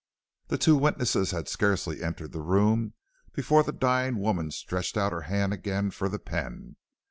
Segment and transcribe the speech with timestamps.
[0.47, 2.95] "The two witnesses had scarcely entered the room
[3.33, 6.75] before the dying woman stretched out her hand again for the pen.